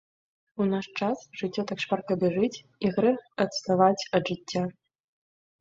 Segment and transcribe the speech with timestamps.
[0.63, 4.63] У наш час жыццё так шпарка бяжыць і грэх адставаць ад жыцця.